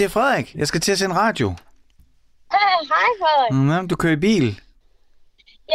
[0.00, 0.48] det er Frederik.
[0.60, 1.48] Jeg skal til at sende radio.
[2.54, 3.52] Hey, hej Frederik.
[3.80, 4.46] Mm, du kører i bil.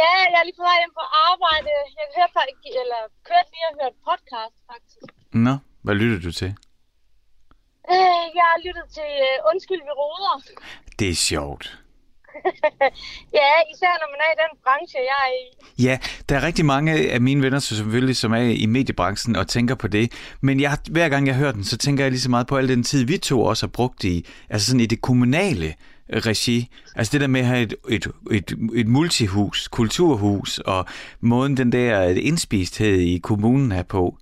[0.00, 1.70] Ja, jeg er lige på vej hjem på arbejde.
[1.98, 5.06] Jeg hørte, faktisk- eller kørte lige og hørte podcast, faktisk.
[5.46, 5.54] Nå,
[5.84, 6.50] hvad lytter du til?
[7.92, 10.36] Øh, Jeg har lyttet til uh, Undskyld, vi roder.
[10.98, 11.64] Det er sjovt.
[13.38, 15.82] Ja, især når man er i den branche, jeg er i.
[15.82, 19.48] Ja, der er rigtig mange af mine venner, som selvfølgelig, som er i mediebranchen og
[19.48, 20.12] tænker på det.
[20.40, 22.68] Men jeg, hver gang jeg hører den, så tænker jeg lige så meget på al
[22.68, 25.74] den tid, vi to også har brugt i, altså sådan i det kommunale
[26.12, 26.68] regi.
[26.96, 30.86] Altså det der med at have et, et, et, et multihus, kulturhus, og
[31.20, 34.18] måden den der indspisthed i kommunen er på.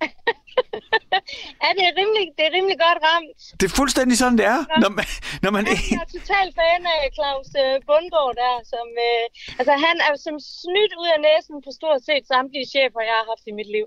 [1.62, 3.40] Ja, det er rimelig, det er rimelig godt ramt.
[3.60, 4.60] Det er fuldstændig sådan, det er.
[4.82, 5.06] Når man,
[5.44, 5.62] når man
[5.94, 9.24] Jeg er total fan af Claus øh, Bundgaard der, som, øh,
[9.60, 13.26] altså han er som snydt ud af næsen på stort set samtlige chefer, jeg har
[13.32, 13.86] haft i mit liv.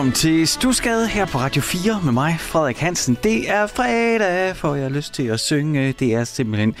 [0.00, 3.18] Velkommen til Stusgade her på Radio 4 med mig, Frederik Hansen.
[3.22, 5.92] Det er fredag, får jeg lyst til at synge.
[5.92, 6.74] Det er simpelthen...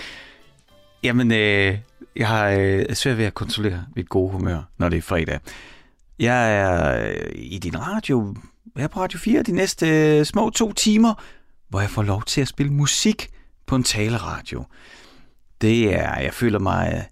[1.02, 1.78] Jamen, øh,
[2.16, 5.40] jeg har øh, svært ved at kontrollere mit gode humør, når det er fredag.
[6.18, 8.34] Jeg er øh, i din radio,
[8.76, 11.14] jeg er på Radio 4 de næste øh, små to timer,
[11.68, 13.28] hvor jeg får lov til at spille musik
[13.66, 14.64] på en taleradio.
[15.60, 17.06] Det er, jeg føler mig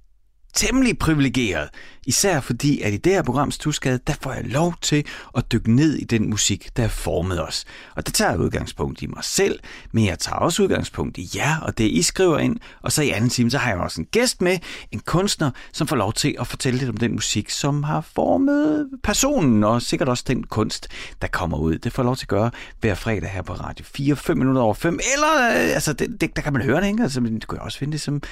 [0.59, 1.69] temmelig privilegeret.
[2.07, 5.05] Især fordi, at i det her program Stusgade, der får jeg lov til
[5.37, 7.65] at dykke ned i den musik, der har formet os.
[7.97, 9.61] Og det tager udgangspunkt i mig selv,
[9.93, 12.57] men jeg tager også udgangspunkt i jer og det, I skriver ind.
[12.83, 14.59] Og så i anden time, så har jeg også en gæst med,
[14.93, 18.89] en kunstner, som får lov til at fortælle lidt om den musik, som har formet
[19.03, 20.89] personen, og sikkert også den kunst,
[21.23, 21.79] der kommer ud.
[21.79, 22.51] Det får jeg lov til at gøre
[22.81, 26.37] hver fredag her på Radio 4, 5 minutter over 5, eller, øh, altså, det, det,
[26.37, 27.03] der kan man høre det, ikke?
[27.03, 28.23] Altså, du kan også finde det som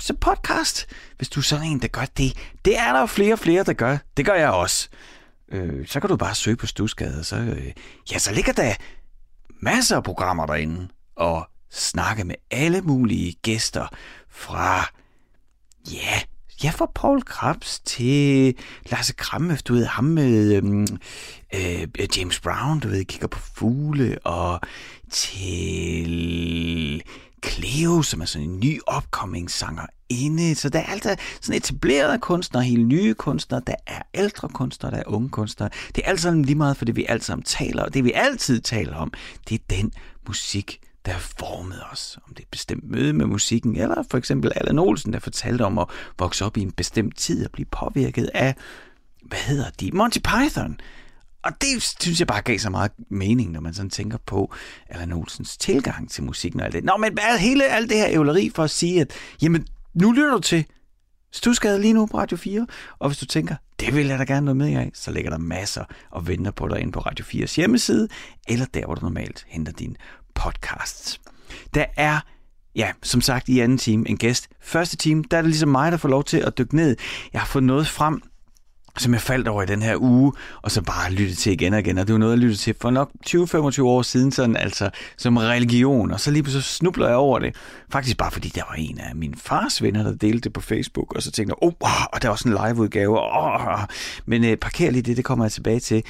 [0.00, 0.86] så podcast,
[1.16, 2.32] hvis du er sådan en, der gør det.
[2.64, 3.98] Det er der jo flere og flere, der gør.
[4.16, 4.88] Det gør jeg også.
[5.52, 7.72] Øh, så kan du bare søge på Stusgade, og så, øh,
[8.12, 8.74] ja, så ligger der
[9.62, 13.86] masser af programmer derinde, og snakke med alle mulige gæster
[14.30, 14.90] fra,
[15.92, 16.20] ja,
[16.64, 18.54] ja, fra Paul Krabs til
[18.86, 20.86] Lasse Kramme, du ved, ham med øhm,
[21.54, 24.60] øh, James Brown, du ved, kigger på fugle, og
[25.10, 27.02] til
[27.46, 30.54] Cleo, som er sådan en ny upcoming sanger inde.
[30.54, 34.98] Så der er altid sådan etablerede kunstnere, helt nye kunstnere, der er ældre kunstnere, der
[34.98, 35.70] er unge kunstnere.
[35.94, 38.12] Det er alt sammen lige meget for det, vi alt sammen taler, og det vi
[38.12, 39.12] altid taler om,
[39.48, 39.92] det er den
[40.28, 42.18] musik, der har formet os.
[42.26, 45.62] Om det er et bestemt møde med musikken, eller for eksempel Allan Olsen, der fortalte
[45.62, 45.86] om at
[46.18, 48.54] vokse op i en bestemt tid og blive påvirket af,
[49.22, 50.80] hvad hedder de, Monty Python.
[51.42, 54.54] Og det synes jeg bare gav så meget mening, når man sådan tænker på
[54.88, 56.84] Allan Olsens tilgang til musikken og alt det.
[56.84, 60.40] Nå, men hele alt det her ævleri for at sige, at jamen, nu lytter du
[60.40, 60.64] til
[61.32, 62.66] Stusgade lige nu på Radio 4,
[62.98, 65.38] og hvis du tænker, det vil jeg da gerne noget med af, så ligger der
[65.38, 68.08] masser og venter på dig ind på Radio 4's hjemmeside,
[68.48, 69.96] eller der, hvor du normalt henter din
[70.34, 71.20] podcasts.
[71.74, 72.20] Der er
[72.76, 74.48] Ja, som sagt i anden time en gæst.
[74.60, 76.96] Første time, der er det ligesom mig, der får lov til at dykke ned.
[77.32, 78.22] Jeg har fået noget frem,
[78.98, 80.32] som jeg faldt over i den her uge,
[80.62, 81.98] og så bare lyttet til igen og igen.
[81.98, 85.36] Og det var noget, jeg lyttede til for nok 20-25 år siden, sådan altså som
[85.36, 86.12] religion.
[86.12, 87.56] Og så lige så snubler jeg over det.
[87.92, 91.14] Faktisk bare fordi der var en af min fars venner, der delte det på Facebook,
[91.14, 93.18] og så tænkte jeg, oh, og der var sådan en liveudgave.
[93.20, 93.80] Oh.
[94.26, 96.02] Men øh, parker lige det, det kommer jeg tilbage til.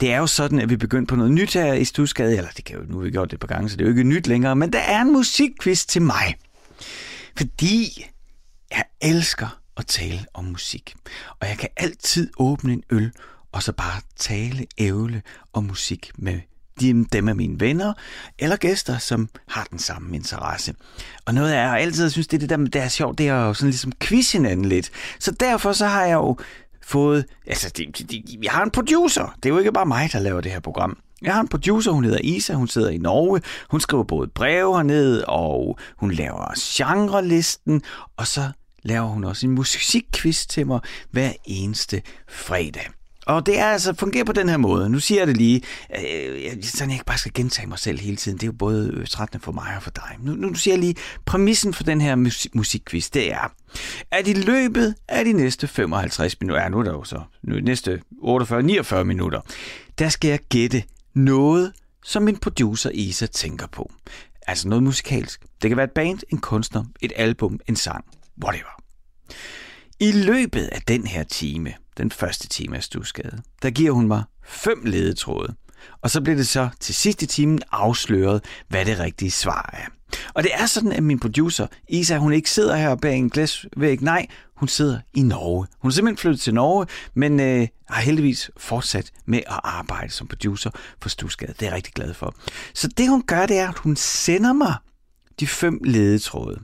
[0.00, 2.64] Det er jo sådan, at vi begyndte på noget nyt her i Stusgade, eller det
[2.64, 4.04] kan jo, nu har vi gjort det et par gange, så det er jo ikke
[4.04, 6.34] nyt længere, men der er en musikquiz til mig.
[7.36, 8.06] Fordi
[8.70, 10.94] jeg elsker og tale om musik.
[11.40, 13.12] Og jeg kan altid åbne en øl,
[13.52, 15.22] og så bare tale, ævle
[15.52, 16.40] om musik med
[17.12, 17.92] dem af mine venner
[18.38, 20.74] eller gæster, som har den samme interesse.
[21.26, 23.54] Og noget jeg altid synes, det er det der, det er sjovt, det er jo
[23.54, 24.90] sådan ligesom quiz hinanden lidt.
[25.18, 26.36] Så derfor så har jeg jo
[26.82, 30.12] fået, altså de, de, de, jeg har en producer, det er jo ikke bare mig,
[30.12, 30.98] der laver det her program.
[31.22, 33.40] Jeg har en producer, hun hedder Isa, hun sidder i Norge,
[33.70, 37.82] hun skriver både breve hernede, og hun laver genrelisten,
[38.16, 38.50] og så
[38.82, 40.80] laver hun også en musikquiz til mig
[41.10, 42.86] hver eneste fredag.
[43.26, 44.90] Og det er altså fungerer på den her måde.
[44.90, 45.62] Nu siger jeg det lige,
[45.98, 48.38] øh, sådan jeg ikke bare skal gentage mig selv hele tiden.
[48.38, 50.16] Det er jo både øh, trættende for mig og for dig.
[50.20, 50.94] Nu, nu siger jeg lige,
[51.26, 53.52] præmissen for den her musik- musikquiz, det er,
[54.10, 57.60] at i løbet af de næste 55 minutter, ja nu er der jo så, nu
[57.60, 59.40] næste 48-49 minutter,
[59.98, 60.82] der skal jeg gætte
[61.14, 61.72] noget,
[62.04, 63.92] som min producer Isa tænker på.
[64.46, 65.40] Altså noget musikalsk.
[65.62, 68.04] Det kan være et band, en kunstner, et album, en sang
[68.44, 68.82] whatever.
[70.00, 74.22] I løbet af den her time, den første time af Stusgade, der giver hun mig
[74.44, 75.54] fem ledetråde.
[76.02, 80.16] Og så bliver det så til sidste timen afsløret, hvad det rigtige svar er.
[80.34, 84.02] Og det er sådan, at min producer, Isa, hun ikke sidder her bag en glasvæg.
[84.02, 84.26] Nej,
[84.56, 85.66] hun sidder i Norge.
[85.78, 90.26] Hun er simpelthen flyttet til Norge, men øh, har heldigvis fortsat med at arbejde som
[90.26, 90.70] producer
[91.02, 91.52] for Stusgade.
[91.52, 92.34] Det er jeg rigtig glad for.
[92.74, 94.74] Så det hun gør, det er, at hun sender mig
[95.40, 96.60] de fem ledetråde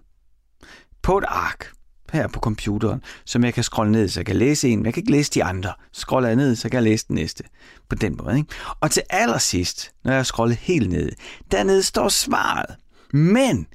[1.07, 1.73] på et ark
[2.13, 4.95] her på computeren, som jeg kan scrolle ned, så jeg kan læse en, men jeg
[4.95, 5.73] kan ikke læse de andre.
[5.93, 7.45] Scroller jeg ned, så kan jeg læse den næste.
[7.89, 8.37] På den måde.
[8.37, 8.51] Ikke?
[8.81, 11.11] Og til allersidst, når jeg har scrollet helt ned,
[11.51, 12.77] dernede står svaret.
[13.13, 13.67] Men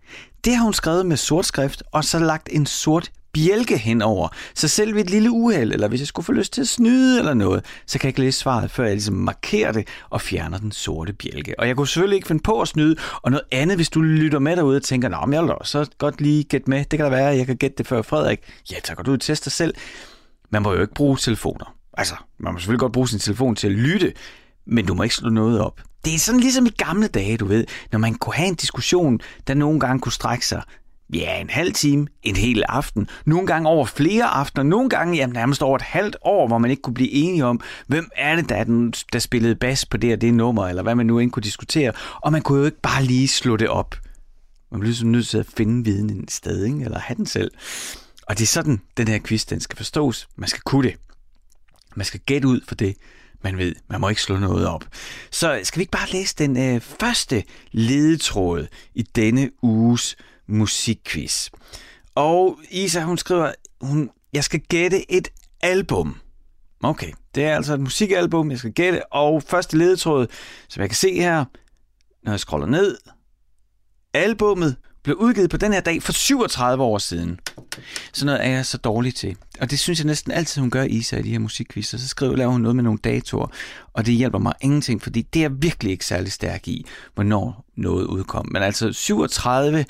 [0.45, 4.29] det har hun skrevet med sort skrift, og så lagt en sort bjælke henover.
[4.55, 7.19] Så selv ved et lille uheld, eller hvis jeg skulle få lyst til at snyde
[7.19, 10.57] eller noget, så kan jeg ikke læse svaret, før jeg ligesom markerer det og fjerner
[10.57, 11.59] den sorte bjælke.
[11.59, 14.39] Og jeg kunne selvfølgelig ikke finde på at snyde, og noget andet, hvis du lytter
[14.39, 16.79] med derude og tænker, nå, men jeg vil så godt lige gætte med.
[16.79, 18.39] Det kan da være, at jeg kan gætte det før Frederik.
[18.71, 19.73] Ja, så kan du teste dig selv.
[20.49, 21.75] Man må jo ikke bruge telefoner.
[21.97, 24.13] Altså, man må selvfølgelig godt bruge sin telefon til at lytte,
[24.65, 25.81] men du må ikke slå noget op.
[26.05, 29.19] Det er sådan ligesom i gamle dage, du ved, når man kunne have en diskussion,
[29.47, 30.61] der nogle gange kunne strække sig
[31.13, 35.33] ja, en halv time, en hel aften, nogle gange over flere aftener, nogle gange jamen,
[35.33, 38.49] nærmest over et halvt år, hvor man ikke kunne blive enige om, hvem er det,
[38.49, 41.19] der, er den, der spillede bas på det og det nummer, eller hvad man nu
[41.19, 41.91] end kunne diskutere.
[42.21, 43.95] Og man kunne jo ikke bare lige slå det op.
[44.71, 46.83] Man bliver ligesom nødt til at finde viden et sted, ikke?
[46.85, 47.51] eller have den selv.
[48.27, 50.27] Og det er sådan, den her quiz, den skal forstås.
[50.35, 50.95] Man skal kunne det.
[51.95, 52.95] Man skal gætte ud for det,
[53.43, 53.75] man ved.
[53.89, 54.85] Man må ikke slå noget op.
[55.31, 60.15] Så skal vi ikke bare læse den øh, første ledetråd i denne uges
[60.51, 61.49] musikquiz.
[62.15, 65.27] Og Isa, hun skriver, hun Jeg skal gætte et
[65.61, 66.15] album.
[66.83, 69.13] Okay, det er altså et musikalbum, jeg skal gætte.
[69.13, 70.27] Og første ledetråd,
[70.69, 71.45] som jeg kan se her,
[72.23, 72.97] når jeg scroller ned.
[74.13, 77.39] Albummet blev udgivet på den her dag for 37 år siden.
[78.13, 79.37] Sådan noget er jeg så dårlig til.
[79.61, 81.97] Og det synes jeg næsten altid, hun gør Isa i de her musikquizzer.
[81.97, 83.47] Så skriver laver hun noget med nogle datoer,
[83.93, 88.05] og det hjælper mig ingenting, fordi det er virkelig ikke særlig stærk i, hvornår noget
[88.05, 88.47] udkom.
[88.51, 89.85] Men altså 37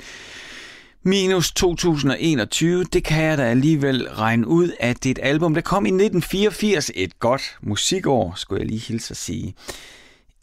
[1.02, 5.60] minus 2021, det kan jeg da alligevel regne ud, at det er et album, der
[5.60, 6.90] kom i 1984.
[6.94, 9.54] Et godt musikår, skulle jeg lige hilse at sige.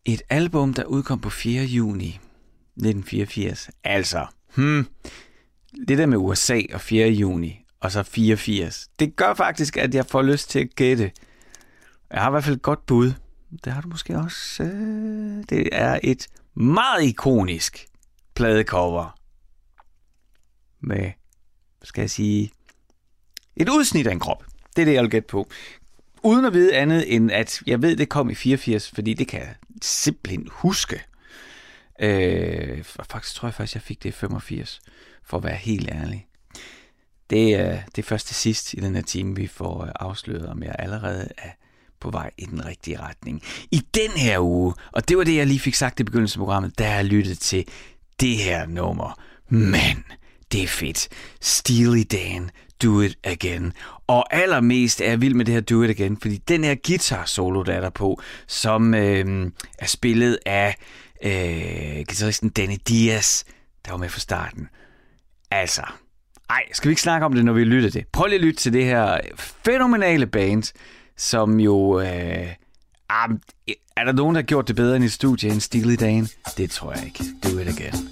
[0.06, 1.64] Et album, der udkom på 4.
[1.64, 3.70] juni 1984.
[3.84, 4.26] Altså,
[4.56, 4.88] hmm,
[5.88, 7.10] det der med USA og 4.
[7.10, 11.12] juni, og så 84, det gør faktisk, at jeg får lyst til at gætte.
[12.12, 13.12] Jeg har i hvert fald et godt bud.
[13.64, 14.64] Det har du måske også.
[14.64, 17.86] Øh, det er et meget ikonisk
[18.36, 19.19] pladecover
[20.82, 21.12] med,
[21.84, 22.52] skal jeg sige,
[23.56, 24.46] et udsnit af en krop.
[24.76, 25.50] Det er det, jeg vil gætte på.
[26.24, 29.40] Uden at vide andet end, at jeg ved, det kom i 84, fordi det kan
[29.40, 31.04] jeg simpelthen huske.
[32.00, 34.82] Øh, faktisk tror jeg faktisk, jeg fik det i 85,
[35.24, 36.28] for at være helt ærlig.
[37.30, 40.46] Det er, det er først til sidst i den her time, vi får øh, afsløret,
[40.46, 41.50] om jeg allerede er
[42.00, 43.44] på vej i den rigtige retning.
[43.72, 46.46] I den her uge, og det var det, jeg lige fik sagt i begyndelsen af
[46.46, 47.68] programmet, der har jeg lyttet til
[48.20, 49.20] det her nummer.
[49.50, 50.04] Men
[50.52, 51.08] det er fedt.
[51.42, 52.50] Steely Dan,
[52.84, 53.74] Do It Again.
[54.08, 57.26] Og allermest er jeg vild med det her Do It Again, fordi den her guitar
[57.26, 60.76] solo, der er der på, som øh, er spillet af
[61.24, 63.44] øh, guitaristen Danny Diaz,
[63.86, 64.68] der var med fra starten.
[65.52, 65.82] Altså,
[66.50, 68.06] ej, skal vi ikke snakke om det, når vi lytter det?
[68.12, 69.20] Prøv lige at lytte til det her
[69.66, 70.74] fænomenale band,
[71.18, 72.00] som jo...
[72.00, 72.48] Øh,
[73.96, 76.28] er der nogen, der har gjort det bedre end i studiet end Steely Dan?
[76.58, 77.24] Det tror jeg ikke.
[77.44, 78.10] Do it again.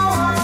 [0.00, 0.39] now.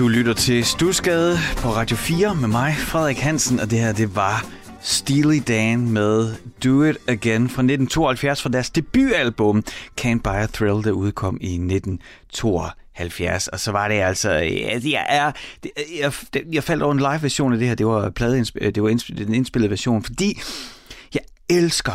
[0.00, 4.16] Du lytter til Stusgade på Radio 4 med mig, Frederik Hansen, og det her, det
[4.16, 4.46] var
[4.82, 6.34] Steely Dan med
[6.64, 9.62] Do It Again fra 1972 fra deres debutalbum
[10.00, 13.48] Can't Buy a Thrill, der udkom i 1972.
[13.48, 15.32] Og så var det altså, jeg, er,
[16.00, 16.12] jeg,
[16.52, 19.70] jeg faldt over en live-version af det her, det var, plade, det var den indspillede
[19.70, 20.40] version, fordi
[21.14, 21.92] jeg elsker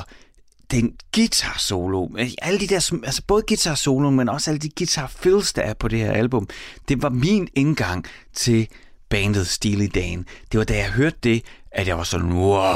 [0.72, 4.70] den guitar solo, altså, alle de der, altså både guitar solo, men også alle de
[4.78, 6.48] guitar fills, der er på det her album,
[6.90, 8.68] det var min indgang til
[9.10, 10.26] bandet Steely Dan.
[10.52, 12.74] Det var da jeg hørte det, at jeg var sådan, wow,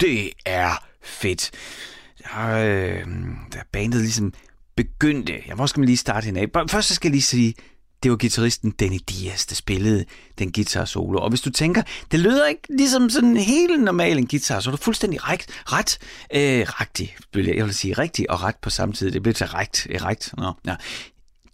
[0.00, 1.50] det er fedt.
[2.30, 3.06] Og, øh,
[3.52, 4.32] da bandet ligesom
[4.76, 6.68] begyndte, ja, hvor skal man lige starte hende af?
[6.70, 7.54] Først så skal jeg lige sige,
[8.02, 10.04] det var gitarristen Danny Diaz, der spillede
[10.38, 11.18] den guitar solo.
[11.18, 14.76] Og hvis du tænker, det lyder ikke ligesom sådan helt normal en guitar, så er
[14.76, 15.98] du fuldstændig ret, ret
[16.34, 19.10] øh, rigtig, jeg vil sige rigtig og ret på samme tid.
[19.10, 20.32] Det bliver til ret, øh, ret.
[20.36, 20.76] Nå, ja.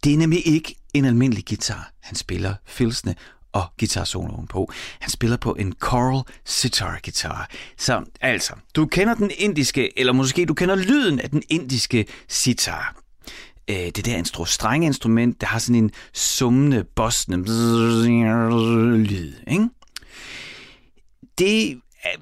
[0.04, 3.14] Det er nemlig ikke en almindelig guitar, han spiller filsene
[3.52, 4.72] og guitarsoloen på.
[5.00, 7.48] Han spiller på en Coral sitar guitar.
[7.78, 13.05] Så altså, du kender den indiske, eller måske du kender lyden af den indiske sitar
[13.70, 17.38] øh, det der instru strenge instrument, der har sådan en summende, bossende
[18.98, 19.32] lyd.
[19.46, 19.68] Ikke?
[21.38, 22.16] Det er,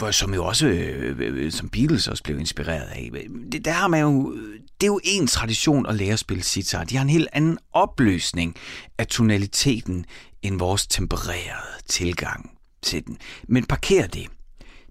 [0.00, 3.10] er, som jo også, øh, øh, som Beatles også blev inspireret af.
[3.52, 4.36] Det, der har man jo,
[4.80, 6.84] det er jo en tradition at lære at spille sitar.
[6.84, 8.56] De har en helt anden opløsning
[8.98, 10.04] af tonaliteten
[10.42, 12.50] end vores tempererede tilgang
[12.82, 13.18] til den.
[13.48, 14.26] Men parker det.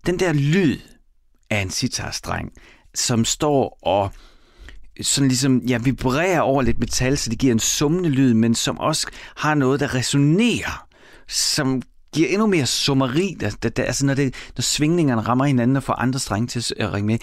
[0.06, 0.80] Den der lyd
[1.50, 2.52] af en sitarstreng,
[2.96, 4.12] som står og
[5.02, 8.80] sådan ligesom, ja, vibrerer over lidt metal, så det giver en summende lyd, men som
[8.80, 10.88] også har noget, der resonerer,
[11.28, 11.82] som
[12.14, 15.84] giver endnu mere summeri, der, der, der, altså når, det, når svingningerne rammer hinanden og
[15.84, 17.18] får andre strenge til at ringe med.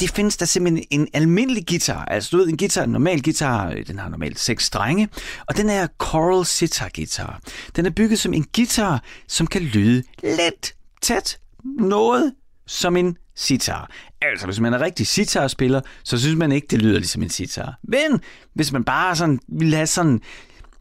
[0.00, 3.70] Det findes der simpelthen en almindelig guitar, altså du ved, en guitar, en normal guitar,
[3.70, 5.08] øh, den har normalt seks strenge,
[5.48, 7.40] og den er Coral Sitar guitar.
[7.76, 11.38] Den er bygget som en guitar, som kan lyde let, tæt,
[11.78, 12.32] noget
[12.66, 13.90] som en sitar.
[14.22, 17.78] Altså, hvis man er rigtig sitar-spiller, så synes man ikke, det lyder ligesom en sitar.
[17.82, 18.20] Men
[18.54, 20.20] hvis man bare sådan vil have sådan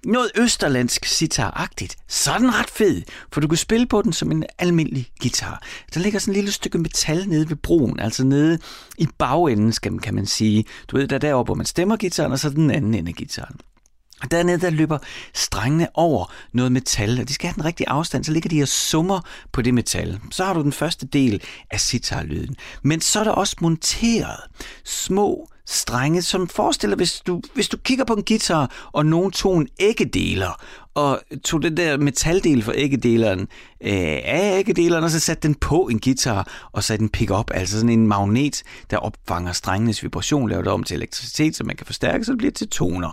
[0.06, 4.32] noget østerlandsk sitar-agtigt, så er den ret fed, for du kan spille på den som
[4.32, 5.64] en almindelig guitar.
[5.94, 8.60] Der ligger sådan et lille stykke metal nede ved broen, altså nede
[8.98, 10.66] i bagenden, skal kan man sige.
[10.88, 13.16] Du ved, der er deroppe, hvor man stemmer gitaren, og så den anden ende af
[13.16, 13.56] gitaren.
[14.32, 14.98] Dernede der løber
[15.34, 18.68] strengene over noget metal, og de skal have den rigtige afstand, så ligger de og
[18.68, 19.20] summer
[19.52, 20.20] på det metal.
[20.32, 22.56] Så har du den første del af sitarlyden.
[22.84, 24.40] Men så er der også monteret
[24.84, 29.58] små strenge, som forestiller, hvis du, hvis du kigger på en guitar, og nogen tog
[29.58, 30.62] en æggedeler,
[30.94, 33.40] og tog den der metaldel fra æggedeleren
[33.82, 37.76] øh, af æggedeleren, og så satte den på en guitar, og satte en pick-up, altså
[37.76, 41.86] sådan en magnet, der opfanger strengenes vibration, laver det om til elektricitet, så man kan
[41.86, 43.12] forstærke, så det bliver til toner.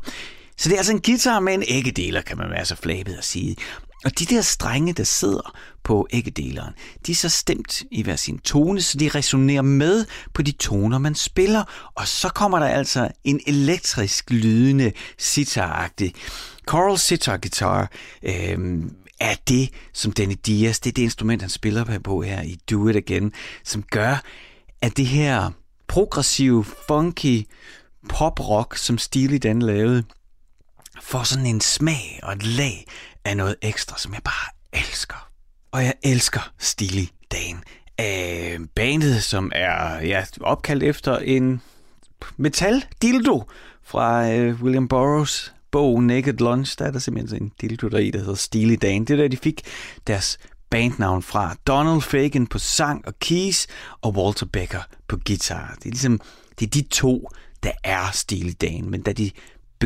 [0.63, 3.25] Så det er altså en guitar med en æggedeler, kan man være så flabet at
[3.25, 3.57] sige.
[4.05, 6.75] Og de der strenge, der sidder på æggedeleren,
[7.07, 10.99] de er så stemt i hver sin tone, så de resonerer med på de toner,
[10.99, 11.65] man spiller.
[11.95, 16.15] Og så kommer der altså en elektrisk lydende sitaragtig
[16.69, 17.91] choral Sitar Guitar.
[18.23, 22.59] Øhm, er det, som Danny Diaz, det er det instrument, han spiller på her i
[22.71, 23.33] Do It Again,
[23.65, 24.23] som gør,
[24.83, 25.51] at det her
[25.89, 27.47] progressive, funky
[28.09, 30.05] pop-rock, som Steely Dan lavede,
[31.03, 32.87] får sådan en smag og et lag
[33.25, 35.29] af noget ekstra, som jeg bare elsker.
[35.73, 37.63] Og jeg elsker Steely Dan.
[38.01, 41.61] Øh, bandet, som er ja, opkaldt efter en
[42.37, 43.43] metal dildo
[43.83, 46.79] fra øh, William Burroughs bog Naked Lunch.
[46.79, 49.05] Der er der simpelthen en dildo der i, der hedder Steely Dan.
[49.05, 49.61] Det er der, de fik
[50.07, 50.39] deres
[50.71, 51.57] bandnavn fra.
[51.67, 53.67] Donald Fagen på sang og keys,
[54.01, 55.75] og Walter Becker på guitar.
[55.79, 56.21] Det er ligesom,
[56.59, 57.29] det er de to,
[57.63, 58.91] der er Steely Dan.
[58.91, 59.31] Men da de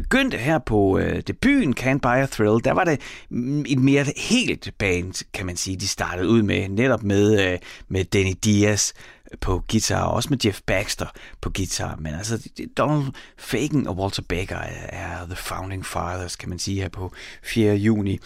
[0.00, 4.04] begyndte her på øh, debuten Can't Buy a Thrill, der var det mm, et mere
[4.16, 8.92] helt band, kan man sige, de startede ud med, netop med, øh, med Danny Diaz
[9.40, 11.06] på guitar, og også med Jeff Baxter
[11.40, 11.96] på guitar.
[11.96, 16.80] Men altså, Donald Fagen og Walter Becker er, er the founding fathers, kan man sige,
[16.80, 17.74] her på 4.
[17.74, 18.18] juni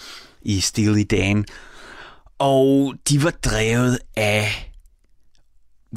[0.42, 1.44] i Steely Dan.
[2.38, 4.69] Og de var drevet af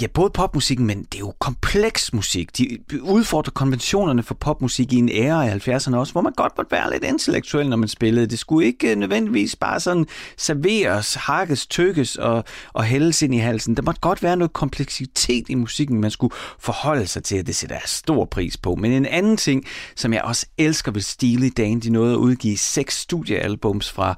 [0.02, 2.58] Ja, både popmusikken, men det er jo kompleks musik.
[2.58, 6.72] De udfordrer konventionerne for popmusik i en æra af 70'erne også, hvor man godt måtte
[6.72, 8.28] være lidt intellektuel, når man spillede.
[8.28, 10.06] Det skulle ikke øh, nødvendigvis bare sådan
[10.38, 13.76] serveres, hakkes, tykkes og, og hældes ind i halsen.
[13.76, 17.56] Der måtte godt være noget kompleksitet i musikken, man skulle forholde sig til, at det
[17.56, 18.76] sætter jeg stor pris på.
[18.76, 22.58] Men en anden ting, som jeg også elsker ved Steely Dan, de nåede at udgive
[22.58, 24.16] seks studiealbums fra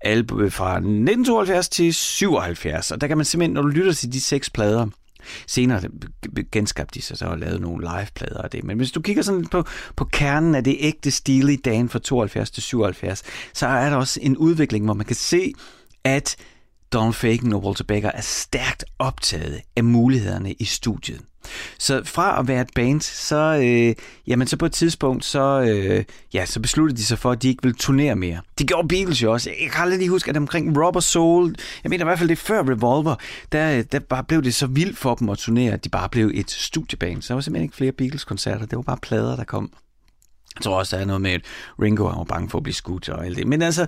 [0.00, 4.20] album fra 1972 til 77, og der kan man simpelthen, når du lytter til de
[4.20, 4.86] seks plader,
[5.46, 5.80] Senere
[6.52, 8.64] genskabte de sig så og lavede nogle liveplader af det.
[8.64, 9.64] Men hvis du kigger sådan på,
[9.96, 13.22] på kernen af det ægte stil i dagen fra 72 til 77,
[13.54, 15.52] så er der også en udvikling, hvor man kan se,
[16.04, 16.36] at
[16.92, 21.20] Donald Fagen og Walter Becker er stærkt optaget af mulighederne i studiet.
[21.78, 23.94] Så fra at være et band, så, øh,
[24.26, 27.48] jamen, så på et tidspunkt, så, øh, ja, så besluttede de sig for, at de
[27.48, 28.40] ikke ville turnere mere.
[28.58, 29.50] Det gjorde Beatles jo også.
[29.62, 32.38] Jeg kan aldrig lige huske, at omkring Rubber Soul, jeg mener i hvert fald det
[32.38, 33.14] før Revolver,
[33.52, 36.30] der, der bare blev det så vildt for dem at turnere, at de bare blev
[36.34, 37.22] et studieband.
[37.22, 38.66] Så der var simpelthen ikke flere Beatles-koncerter.
[38.66, 39.70] Det var bare plader, der kom.
[40.56, 41.40] Jeg tror også, der er noget med, at
[41.82, 43.46] Ringo var bange for at blive skudt og alt det.
[43.46, 43.86] Men altså,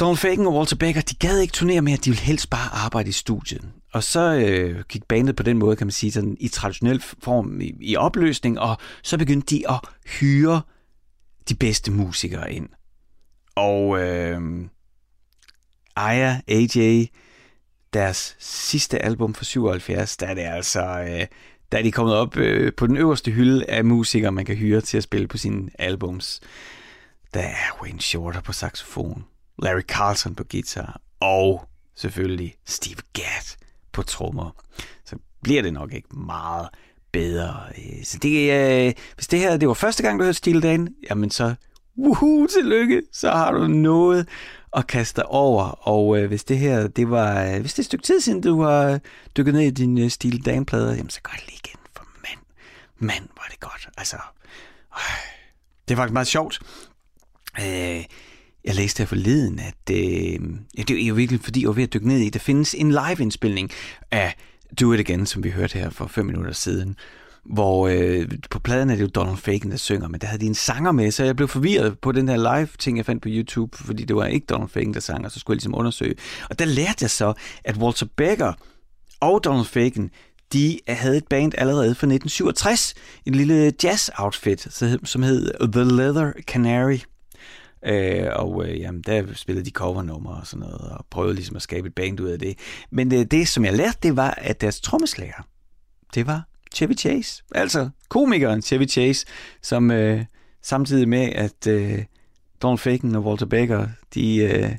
[0.00, 3.08] Donald Fagen og Walter Becker, de gad ikke turnere mere, de ville helst bare arbejde
[3.08, 3.64] i studiet.
[3.92, 7.60] Og så øh, gik bandet på den måde, kan man sige, sådan i traditionel form
[7.60, 10.62] i, i opløsning, og så begyndte de at hyre
[11.48, 12.68] de bedste musikere ind.
[13.54, 14.68] Og øh,
[15.96, 17.06] Aya, AJ,
[17.92, 21.26] deres sidste album fra 77, der er det altså, øh,
[21.72, 24.80] der er de kommet op øh, på den øverste hylde af musikere, man kan hyre
[24.80, 26.40] til at spille på sine albums.
[27.34, 29.24] Der er Wayne Shorter på saxofon,
[29.62, 33.67] Larry Carlson på guitar, og selvfølgelig Steve Gadd
[33.98, 34.50] på trommer.
[35.04, 36.68] Så bliver det nok ikke meget
[37.12, 37.62] bedre.
[37.78, 40.94] Øh, så det, øh, hvis det her det var første gang, du hørte Steel Dan,
[41.10, 41.54] jamen så
[41.98, 44.28] woohoo, tillykke, så har du noget
[44.76, 45.88] at kaste dig over.
[45.88, 48.40] Og øh, hvis det her, det var, øh, hvis det er et stykke tid siden,
[48.40, 49.00] du har
[49.36, 52.40] dykket ned i din øh, Steel Dan-plader, jamen så gør det lige igen, for mand,
[52.98, 53.88] mand, var det godt.
[53.96, 54.16] Altså,
[54.96, 55.00] øh,
[55.88, 56.60] det var faktisk meget sjovt.
[57.60, 58.04] Øh,
[58.68, 60.40] jeg læste her forleden, at øh,
[60.76, 62.90] det er jo virkelig, fordi jeg var ved at dykke ned i, der findes en
[62.90, 63.70] live-indspilning
[64.10, 64.34] af
[64.80, 66.96] Do It Again, som vi hørte her for fem minutter siden,
[67.44, 70.46] hvor øh, på pladen er det jo Donald Fagen, der synger, men der havde de
[70.46, 73.76] en sanger med, så jeg blev forvirret på den her live-ting, jeg fandt på YouTube,
[73.76, 76.14] fordi det var ikke Donald Fagen, der sang, og så skulle jeg ligesom undersøge.
[76.50, 77.32] Og der lærte jeg så,
[77.64, 78.52] at Walter Becker
[79.20, 80.10] og Donald Fagen,
[80.52, 82.94] de havde et band allerede fra 1967,
[83.26, 84.66] en lille jazz-outfit,
[85.04, 86.98] som hed The Leather Canary.
[87.86, 91.62] Øh, og øh, jamen, der spillede de covernummer og sådan noget, og prøvede ligesom at
[91.62, 92.58] skabe et band ud af det.
[92.90, 95.46] Men øh, det, som jeg lærte, det var, at deres trommeslager,
[96.14, 97.42] det var Chevy Chase.
[97.54, 99.26] Altså komikeren Chevy Chase,
[99.62, 100.24] som øh,
[100.62, 102.04] samtidig med, at øh,
[102.62, 104.36] Don Fagan og Walter Becker, de...
[104.36, 104.72] Øh,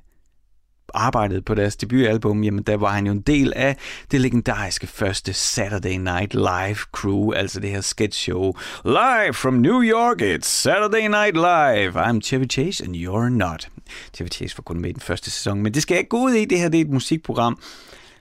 [0.93, 3.77] arbejdede på deres debutalbum, jamen der var han jo en del af
[4.11, 8.53] det legendariske første Saturday Night Live crew, altså det her sketch show.
[8.85, 12.05] Live from New York, it's Saturday Night Live.
[12.05, 13.69] I'm Chevy Chase, and you're not.
[14.13, 16.23] Chevy Chase var kun med i den første sæson, men det skal jeg ikke gå
[16.23, 16.45] ud i.
[16.45, 17.59] Det her det er et musikprogram.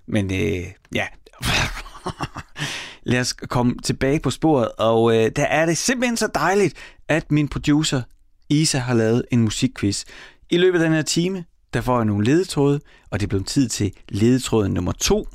[0.06, 1.06] Men øh, ja,
[3.12, 6.74] lad os komme tilbage på sporet, og øh, der er det simpelthen så dejligt,
[7.08, 8.02] at min producer
[8.48, 10.04] Isa har lavet en musikquiz.
[10.50, 13.46] I løbet af den her time, der får jeg nogle ledetråde, og det er blevet
[13.46, 15.28] tid til ledetråden nummer to.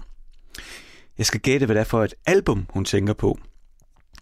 [1.18, 3.40] Jeg skal gætte, hvad det er for et album, hun tænker på.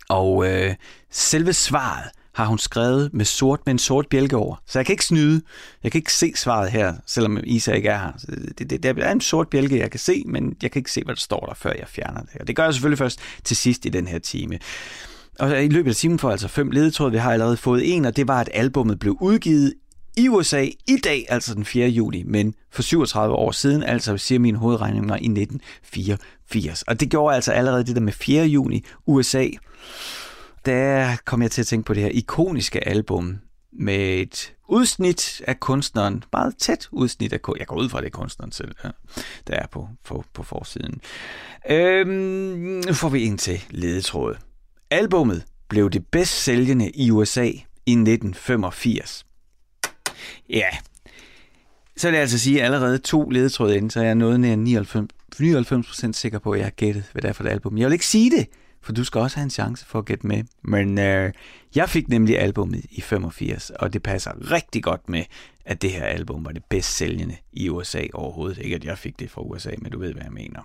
[0.10, 0.76] Og øh,
[1.12, 4.56] selve svaret har hun skrevet med sort med en sort bjælke over.
[4.68, 5.42] Så jeg kan ikke snyde.
[5.84, 8.12] Jeg kan ikke se svaret her, selvom Isa ikke er her.
[8.58, 11.04] Det, det, det er en sort bjælke, jeg kan se, men jeg kan ikke se,
[11.04, 12.42] hvad der står der, før jeg fjerner det.
[12.42, 14.60] Og det gør jeg selvfølgelig først til sidst i den her time.
[15.40, 17.12] Og i løbet af timen får jeg altså fem ledetråde.
[17.12, 19.74] Vi har allerede fået en, og det var, at albummet blev udgivet
[20.18, 21.88] i USA i dag, altså den 4.
[21.88, 26.82] juli, men for 37 år siden, altså siger min hovedregning mig i 1984.
[26.82, 28.46] Og det gjorde altså allerede det der med 4.
[28.46, 29.48] juni, USA.
[30.66, 33.38] Der kom jeg til at tænke på det her ikoniske album
[33.74, 38.10] med et udsnit af kunstneren, meget tæt udsnit af Jeg går ud fra, det er
[38.10, 38.90] kunstneren selv, ja,
[39.48, 41.02] der er på, på, på forsiden.
[41.70, 44.36] Øhm, nu får vi en til ledetråd.
[44.92, 47.46] Albummet blev det bedst sælgende i USA
[47.86, 49.26] i 1985.
[50.50, 50.70] Ja,
[51.98, 54.56] så er jeg altså sige, at allerede to ledetråde ind, så er jeg noget nær
[54.56, 57.78] 99, 99% sikker på, at jeg har gættet, hvad det er for et album.
[57.78, 58.48] Jeg vil ikke sige det,
[58.82, 60.44] for du skal også have en chance for at gætte med.
[60.64, 61.32] Men øh,
[61.76, 65.24] jeg fik nemlig albummet i 85, og det passer rigtig godt med,
[65.66, 68.58] at det her album var det bedst sælgende i USA overhovedet.
[68.58, 70.62] Ikke at jeg fik det fra USA, men du ved, hvad jeg mener.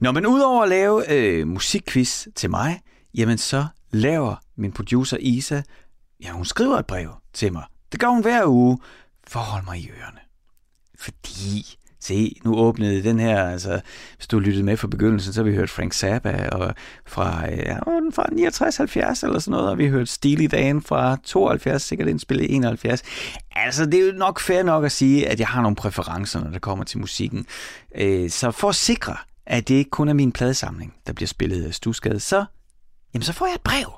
[0.00, 2.80] Nå, men udover at lave øh, musikquiz til mig,
[3.14, 5.62] jamen så laver min producer Isa,
[6.22, 8.78] ja, hun skriver et brev til mig det gør hun hver uge.
[9.26, 10.18] Forhold mig i ørerne.
[10.98, 13.80] Fordi, se, nu åbnede den her, altså,
[14.16, 16.74] hvis du lyttede med fra begyndelsen, så har vi hørt Frank Zappa og
[17.06, 17.78] fra, øh, ja,
[18.12, 22.54] fra 69-70 eller sådan noget, og vi har hørt Steely Dan fra 72, sikkert indspillet
[22.54, 23.02] 71.
[23.50, 26.50] Altså, det er jo nok fair nok at sige, at jeg har nogle præferencer, når
[26.50, 27.46] det kommer til musikken.
[27.94, 31.66] Øh, så for at sikre, at det ikke kun er min pladesamling, der bliver spillet
[31.66, 32.44] af Stusgade, så,
[33.14, 33.92] jamen, så får jeg et brev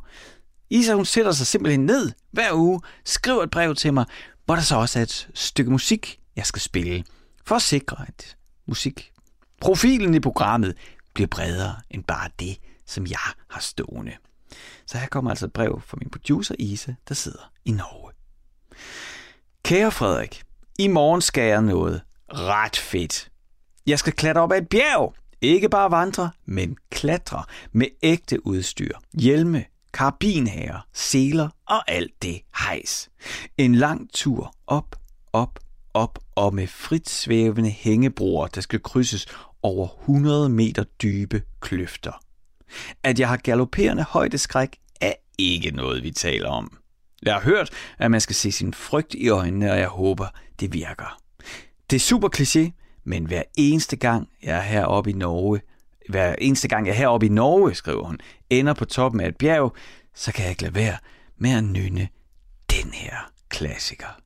[0.71, 4.05] Isa, hun sætter sig simpelthen ned hver uge, skriver et brev til mig,
[4.45, 7.05] hvor der så også er et stykke musik, jeg skal spille,
[7.45, 9.13] for at sikre, at musik,
[9.61, 10.77] profilen i programmet
[11.15, 13.19] bliver bredere end bare det, som jeg
[13.51, 14.13] har stående.
[14.87, 18.13] Så her kommer altså et brev fra min producer Isa, der sidder i Norge.
[19.65, 20.43] Kære Frederik,
[20.79, 23.31] i morgen skal jeg noget ret fedt.
[23.87, 25.15] Jeg skal klatre op ad et bjerg.
[25.41, 29.65] Ikke bare vandre, men klatre med ægte udstyr, hjelme,
[29.97, 33.09] karabinhager, seler og alt det hejs.
[33.59, 34.97] En lang tur op,
[35.33, 35.59] op,
[35.95, 39.27] op og med frit svævende hængebroer, der skal krydses
[39.63, 42.23] over 100 meter dybe kløfter.
[43.03, 46.79] At jeg har galopperende højdeskræk er ikke noget, vi taler om.
[47.23, 50.27] Jeg har hørt, at man skal se sin frygt i øjnene, og jeg håber,
[50.61, 51.21] det virker.
[51.91, 52.71] Det er super kliché,
[53.05, 55.61] men hver eneste gang, jeg er heroppe i Norge,
[56.09, 58.19] hver eneste gang jeg er heroppe i Norge, skriver hun,
[58.51, 59.77] ender på toppen af et bjerg,
[60.15, 60.97] så kan jeg ikke lade være
[61.39, 62.09] med at nynne
[62.71, 64.21] den her klassiker.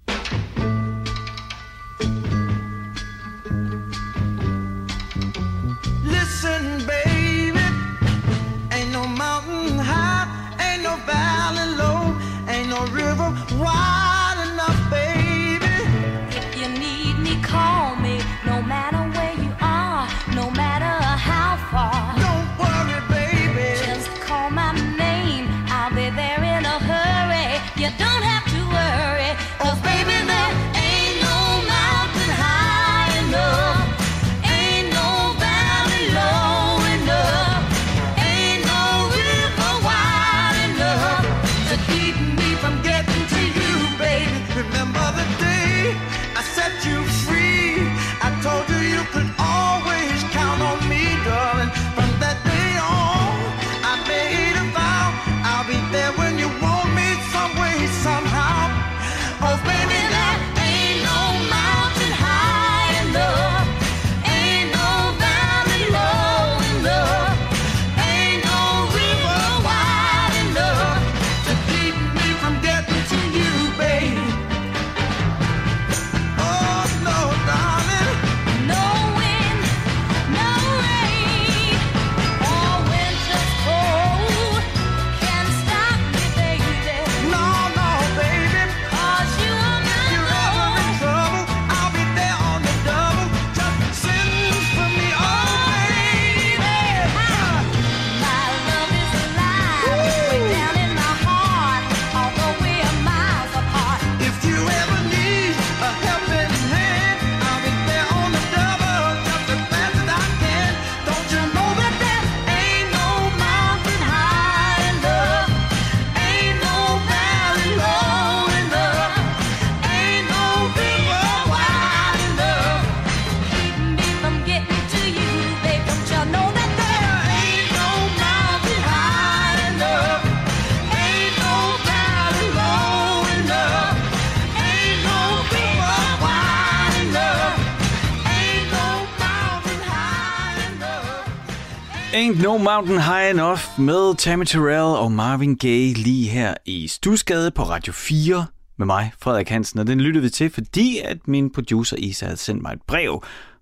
[142.43, 147.63] No Mountain High Enough med Tammy Terrell og Marvin Gaye lige her i Stusgade på
[147.63, 149.81] Radio 4 med mig, Frederik Hansen.
[149.81, 153.11] Og den lyttede vi til, fordi at min producer Isa havde sendt mig et brev,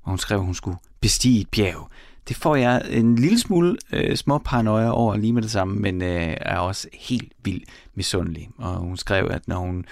[0.03, 1.89] hvor hun skrev, at hun skulle bestige et bjerg.
[2.29, 6.03] Det får jeg en lille smule øh, små paranoia over lige med det samme, men
[6.03, 7.65] øh, er også helt vildt
[7.95, 8.49] misundelig.
[8.59, 9.85] Og hun skrev, at når hun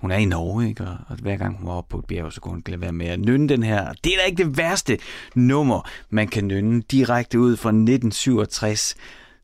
[0.00, 0.84] hun er i Norge, ikke?
[0.84, 2.92] Og, og hver gang hun var oppe på et bjerg, så kunne hun lade være
[2.92, 3.92] med at nynne den her.
[4.04, 4.98] Det er da ikke det værste
[5.34, 8.94] nummer, man kan nynne direkte ud fra 1967.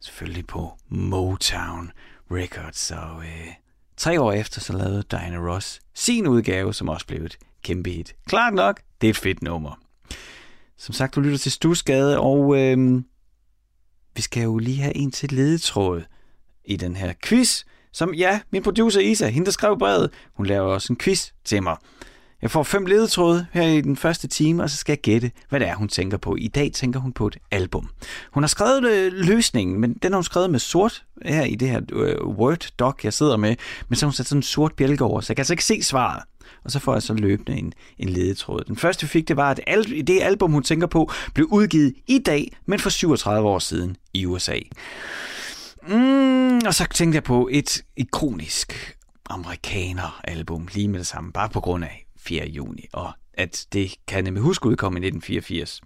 [0.01, 1.93] Selvfølgelig på Motown
[2.31, 2.91] Records.
[2.91, 3.49] Og øh,
[3.97, 8.15] tre år efter, så lavede Diana Ross sin udgave, som også blev et kæmpe hit.
[8.27, 9.81] Klart nok, det er et fedt nummer.
[10.79, 13.03] Som sagt, du lytter til Stusgade, og øh,
[14.17, 16.03] vi skal jo lige have en til ledetråd
[16.65, 17.65] i den her quiz,
[17.97, 21.63] som, ja, min producer Isa, hende der skrev brevet, hun laver også en quiz til
[21.63, 21.77] mig.
[22.43, 25.61] Jeg får fem ledetråde her i den første time, og så skal jeg gætte, hvad
[25.61, 26.37] det er, hun tænker på.
[26.39, 27.89] I dag tænker hun på et album.
[28.33, 31.69] Hun har skrevet øh, løsningen, men den har hun skrevet med sort her i det
[31.69, 33.57] her øh, Word-doc, jeg sidder med.
[33.89, 35.65] Men så har hun sat sådan en sort bjælke over, så jeg kan altså ikke
[35.65, 36.23] se svaret.
[36.65, 38.65] Og så får jeg så løbende en, en ledetråd.
[38.65, 41.95] Den første vi fik, det var, at al- det album, hun tænker på, blev udgivet
[42.07, 44.59] i dag, men for 37 år siden i USA.
[45.89, 48.97] Mm, og så tænkte jeg på et ikonisk
[49.31, 52.49] amerikaner-album lige med det samme, bare på grund af 4.
[52.49, 55.81] juni, og at det kan jeg nemlig huske udkom i 1984.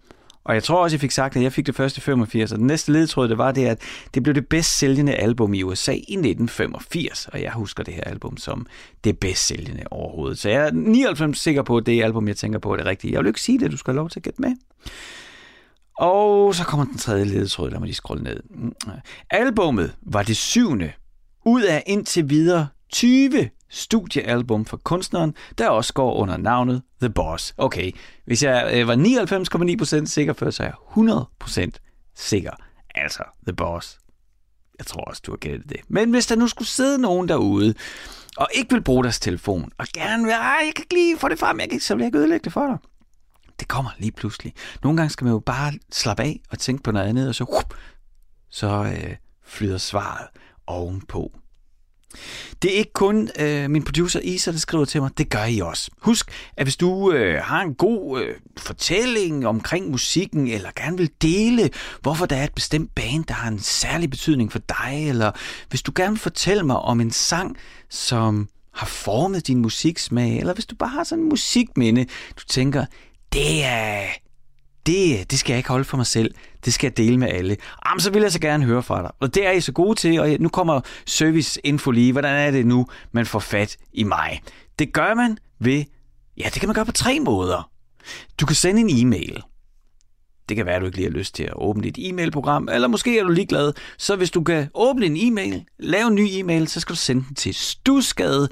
[0.44, 2.66] Og jeg tror også, jeg fik sagt, at jeg fik det første 85, og den
[2.66, 3.82] næste ledtråd, det var det, at
[4.14, 8.04] det blev det bedst sælgende album i USA i 1985, og jeg husker det her
[8.04, 8.66] album som
[9.04, 10.38] det bedst sælgende overhovedet.
[10.38, 13.12] Så jeg er 99 sikker på, at det album, jeg tænker på, er det rigtige.
[13.12, 14.56] Jeg vil ikke sige det, du skal have lov til at gætte med.
[16.00, 18.40] Og så kommer den tredje ledetråd, lad mig lige scrolle ned.
[19.30, 20.92] Albummet var det syvende
[21.44, 27.54] ud af indtil videre 20 studiealbum for kunstneren, der også går under navnet The Boss.
[27.58, 27.92] Okay,
[28.26, 28.96] hvis jeg øh, var
[30.00, 31.24] 99,9% sikker før, så er jeg
[31.66, 31.70] 100%
[32.16, 32.52] sikker.
[32.94, 33.98] Altså, The Boss.
[34.78, 35.80] Jeg tror også, du har gættet det.
[35.88, 37.74] Men hvis der nu skulle sidde nogen derude,
[38.36, 41.38] og ikke vil bruge deres telefon, og gerne vil, jeg kan ikke lige få det
[41.38, 42.78] frem, jeg kan, så vil jeg ikke ødelægge det for dig.
[43.60, 44.54] Det kommer lige pludselig.
[44.82, 47.44] Nogle gange skal man jo bare slappe af og tænke på noget andet, og så,
[47.44, 47.74] whoop,
[48.50, 50.26] så øh, flyder svaret
[50.66, 51.32] ovenpå.
[52.62, 55.18] Det er ikke kun øh, min producer Isa, der skriver til mig.
[55.18, 55.90] Det gør I også.
[55.98, 61.10] Husk, at hvis du øh, har en god øh, fortælling omkring musikken, eller gerne vil
[61.22, 61.70] dele,
[62.00, 65.32] hvorfor der er et bestemt band, der har en særlig betydning for dig, eller
[65.68, 67.56] hvis du gerne vil fortælle mig om en sang,
[67.88, 72.04] som har formet din musiksmag, eller hvis du bare har sådan en musikminde,
[72.36, 72.84] du tænker,
[73.32, 74.02] det er,
[74.86, 76.34] det, det skal jeg ikke holde for mig selv.
[76.64, 77.56] Det skal jeg dele med alle.
[77.86, 79.10] Jamen, så vil jeg så gerne høre fra dig.
[79.20, 82.12] Og det er I så gode til, og nu kommer serviceinfo lige.
[82.12, 84.40] Hvordan er det nu, man får fat i mig?
[84.78, 85.84] Det gør man ved,
[86.36, 87.70] ja, det kan man gøre på tre måder.
[88.40, 89.42] Du kan sende en e-mail.
[90.50, 92.88] Det kan være, at du ikke lige har lyst til at åbne dit e-mailprogram, eller
[92.88, 93.72] måske er du ligeglad.
[93.98, 97.24] Så hvis du kan åbne en e-mail, lave en ny e-mail, så skal du sende
[97.28, 98.48] den til stusgade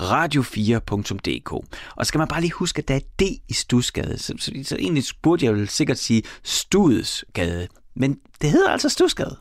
[0.00, 1.52] radio4.dk.
[1.96, 4.18] Og skal man bare lige huske, at der er D i Stusgade.
[4.18, 7.68] Så, så, så egentlig burde jeg vel sikkert sige Studsgade.
[7.96, 9.36] Men det hedder altså Stusgade.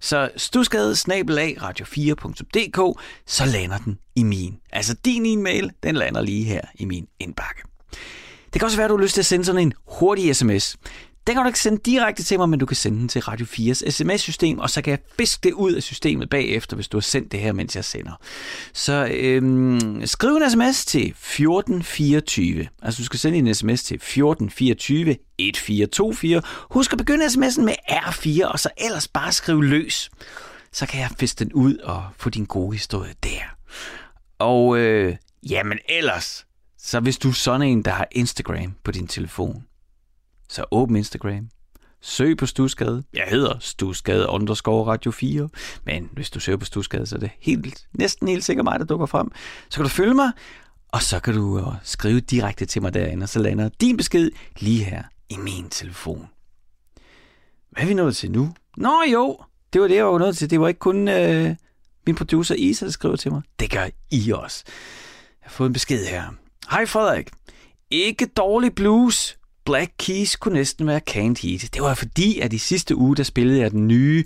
[0.00, 4.56] Så Stusgade radio4.dk, så lander den i min.
[4.72, 7.62] Altså din e-mail, den lander lige her i min indbakke.
[8.54, 10.76] Det kan også være, at du har lyst til at sende sådan en hurtig sms.
[11.26, 13.46] Den kan du ikke sende direkte til mig, men du kan sende den til Radio
[13.46, 17.02] 4's sms-system, og så kan jeg fiske det ud af systemet bagefter, hvis du har
[17.02, 18.12] sendt det her, mens jeg sender.
[18.72, 22.68] Så øhm, skriv en sms til 1424.
[22.82, 26.42] Altså du skal sende en sms til 1424 1424.
[26.70, 30.10] Husk at begynde sms'en med R4, og så ellers bare skrive løs.
[30.72, 33.56] Så kan jeg fiske den ud og få din gode historie der.
[34.38, 35.16] Og øh,
[35.50, 36.46] jamen ellers,
[36.84, 39.66] så hvis du er sådan en, der har Instagram på din telefon,
[40.48, 41.48] så åbn Instagram.
[42.00, 43.02] Søg på Stusgade.
[43.14, 45.48] Jeg hedder Stusgade underscore Radio 4.
[45.84, 48.84] Men hvis du søger på Stusgade, så er det helt, næsten helt sikkert mig, der
[48.84, 49.30] dukker frem.
[49.68, 50.32] Så kan du følge mig,
[50.88, 54.30] og så kan du øh, skrive direkte til mig derinde, og så lander din besked
[54.58, 56.28] lige her i min telefon.
[57.70, 58.54] Hvad er vi nået til nu?
[58.76, 59.38] Nå jo,
[59.72, 60.50] det var det, jeg var nået til.
[60.50, 61.56] Det var ikke kun øh,
[62.06, 63.42] min producer Isa, der skriver til mig.
[63.60, 64.64] Det gør I også.
[64.66, 66.43] Jeg har fået en besked her.
[66.70, 67.28] Hej Frederik.
[67.90, 69.36] Ikke dårlig blues.
[69.64, 71.68] Black Keys kunne næsten være Can't Heat.
[71.74, 74.24] Det var fordi, at i sidste uge, der spillede jeg den nye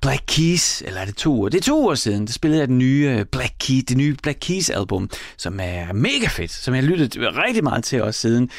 [0.00, 1.48] Black Keys, eller er det to uger?
[1.48, 4.16] Det er to uger siden, der spillede jeg den nye øh, Black Keys, det nye
[4.22, 8.20] Black Keys album, som er mega fedt, som jeg har lyttet rigtig meget til også
[8.20, 8.50] siden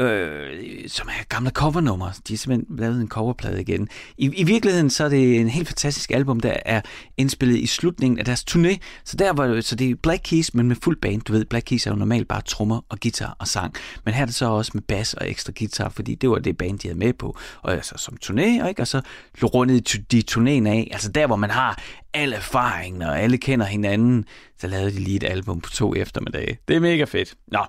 [0.00, 2.10] øh, som er gamle covernummer.
[2.28, 3.88] De har simpelthen lavet en coverplade igen.
[4.18, 6.80] I, I virkeligheden så er det en helt fantastisk album, der er
[7.16, 8.76] indspillet i slutningen af deres turné.
[9.04, 11.22] Så der var så det er Black Keys, men med fuld band.
[11.22, 13.74] Du ved, Black Keys er jo normalt bare trommer og guitar og sang.
[14.04, 16.56] Men her er det så også med bas og ekstra guitar, fordi det var det
[16.56, 17.38] band, de havde med på.
[17.62, 18.82] Og altså som turné, og, ikke?
[18.82, 19.00] og så
[19.42, 20.88] rundet de turnéen af.
[20.92, 21.82] Altså der, hvor man har
[22.14, 24.24] al erfaringen, og alle kender hinanden,
[24.60, 26.58] så lavede de lige et album på to eftermiddage.
[26.68, 27.34] Det er mega fedt.
[27.46, 27.64] Nå,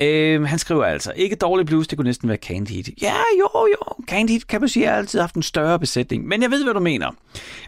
[0.00, 2.88] øh, han skriver altså, ikke dårlig blues, det kunne næsten være Canned Heat.
[3.02, 6.42] Ja, jo, jo, Canned Heat kan man sige, har altid haft en større besætning, men
[6.42, 7.10] jeg ved, hvad du mener.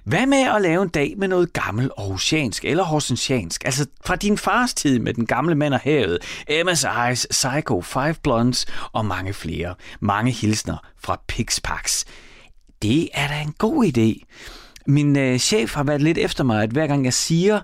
[0.04, 3.64] Hvad med at lave en dag med noget gammel aarhusiansk eller horsensiansk?
[3.64, 6.18] Altså fra din fars tid med den gamle mand og havet,
[6.50, 9.74] MSI's, Psycho, Five Blondes og mange flere.
[10.00, 12.04] Mange hilsner fra Pixpax.
[12.82, 14.24] Det er da en god idé.
[14.90, 17.60] Min øh, chef har været lidt efter mig, at hver gang jeg siger,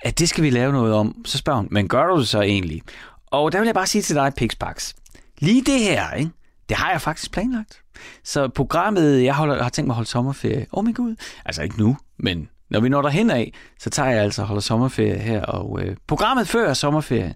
[0.00, 2.40] at det skal vi lave noget om, så spørger hun, men gør du det så
[2.40, 2.82] egentlig?
[3.26, 4.94] Og der vil jeg bare sige til dig, Pixpax,
[5.38, 6.30] lige det her, ikke?
[6.68, 7.80] det har jeg faktisk planlagt.
[8.24, 10.66] Så programmet, jeg holder, har tænkt mig at holde sommerferie.
[10.72, 14.10] Åh oh min gud, altså ikke nu, men når vi når derhen af, så tager
[14.10, 15.42] jeg altså og holder sommerferie her.
[15.42, 17.34] Og øh, programmet før sommerferie,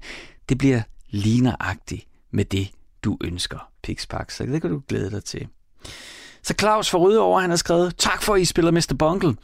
[0.49, 2.71] det bliver ligneragtigt med det,
[3.05, 4.37] du ønsker, Pixpax.
[4.37, 5.49] Så det kan du glæde dig til.
[6.49, 8.95] Så Claus fra Rødovre, han har skrevet, tak for, at I spiller Mr.
[8.99, 9.37] Bungle.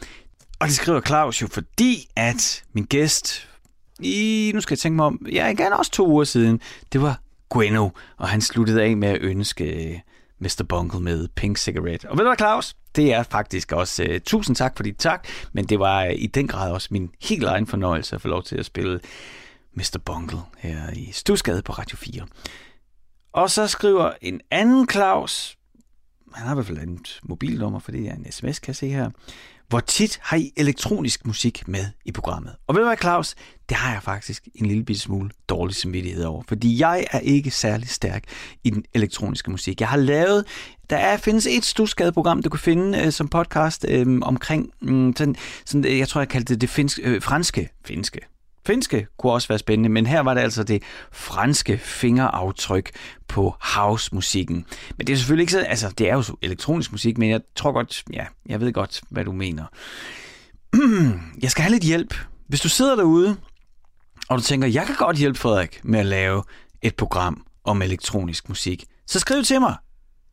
[0.61, 3.49] Og det skriver Claus jo, fordi at min gæst,
[4.01, 6.61] i, nu skal jeg tænke mig om, ja, igen også to uger siden,
[6.93, 7.21] det var
[7.55, 9.99] Gwenno, og han sluttede af med at ønske øh,
[10.39, 10.65] Mr.
[10.69, 12.11] Bungle med Pink Cigarette.
[12.11, 12.75] Og ved du hvad, Claus?
[12.97, 16.27] Det er faktisk også, uh, tusind tak for dit tak, men det var uh, i
[16.27, 19.01] den grad også min helt egen fornøjelse at få lov til at spille
[19.75, 19.99] Mr.
[20.05, 22.27] Bungle her i Stusgade på Radio 4.
[23.33, 25.57] Og så skriver en anden Claus,
[26.35, 28.89] han har i hvert fald et mobilnummer, for det er en sms, kan jeg se
[28.89, 29.11] her.
[29.69, 32.55] hvor tit har I elektronisk musik med i programmet?
[32.67, 33.35] Og ved du hvad, Claus?
[33.69, 37.51] Det har jeg faktisk en lille bitte smule dårlig samvittighed over, fordi jeg er ikke
[37.51, 38.25] særlig stærk
[38.65, 39.81] i den elektroniske musik.
[39.81, 40.45] Jeg har lavet,
[40.91, 45.37] der er, findes et stusskadeprogram, du kan finde øh, som podcast øh, omkring, øh, sådan,
[45.65, 48.21] sådan, jeg tror, jeg kaldte det det finske, øh, franske, finske,
[48.67, 52.91] Finske kunne også være spændende, men her var det altså det franske fingeraftryk
[53.29, 54.67] på house-musikken.
[54.97, 57.73] Men det er selvfølgelig ikke så, altså det er jo elektronisk musik, men jeg tror
[57.73, 59.65] godt, ja, jeg ved godt, hvad du mener.
[61.43, 62.15] jeg skal have lidt hjælp.
[62.49, 63.37] Hvis du sidder derude,
[64.29, 66.43] og du tænker, jeg kan godt hjælpe Frederik med at lave
[66.83, 69.77] et program om elektronisk musik, så skriv til mig.